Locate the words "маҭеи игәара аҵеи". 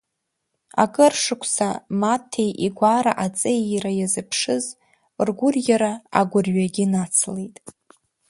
1.99-3.59